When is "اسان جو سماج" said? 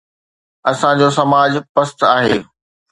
0.69-1.51